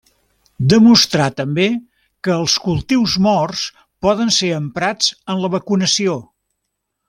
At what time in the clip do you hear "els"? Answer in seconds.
2.37-2.55